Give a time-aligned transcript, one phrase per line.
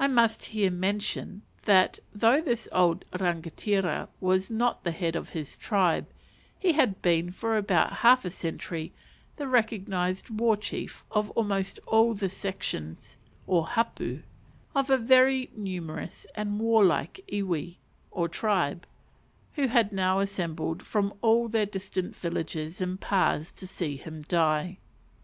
[0.00, 5.56] I must here mention that, though this old rangatira was not the head of his
[5.56, 6.08] tribe,
[6.58, 8.92] he had been for about half a century
[9.36, 14.24] the recognized war chief of almost all the sections, or hapu,
[14.74, 17.76] of a very numerous and warlike iwi,
[18.10, 18.88] or tribe,
[19.54, 24.78] who had now assembled from all their distant villages and pas to see him die.